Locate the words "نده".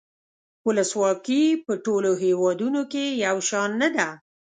3.81-4.07